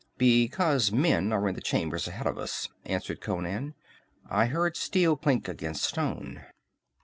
"Because 0.17 0.91
men 0.91 1.31
are 1.31 1.47
in 1.47 1.53
the 1.53 1.61
chambers 1.61 2.07
ahead 2.07 2.25
of 2.25 2.39
us," 2.39 2.69
answered 2.85 3.21
Conan. 3.21 3.75
"I 4.27 4.47
heard 4.47 4.75
steel 4.75 5.15
clink 5.15 5.47
against 5.47 5.83
stone." 5.83 6.43